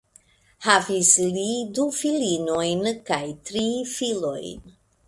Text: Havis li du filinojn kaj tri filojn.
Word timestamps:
Havis 0.67 1.11
li 1.35 1.45
du 1.79 1.85
filinojn 1.99 2.83
kaj 3.11 3.23
tri 3.51 3.69
filojn. 3.97 4.71